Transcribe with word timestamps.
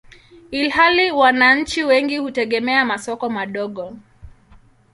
ilhali 0.51 1.11
wananchi 1.11 1.83
wengi 1.83 2.17
hutegemea 2.17 2.85
masoko 2.85 3.29
madogo. 3.29 3.97